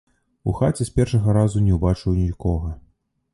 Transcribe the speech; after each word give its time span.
У 0.51 0.53
хаце 0.59 0.87
з 0.89 0.93
першага 0.95 1.35
разу 1.39 1.61
не 1.67 1.77
ўбачыў 1.77 2.17
нікога. 2.23 2.73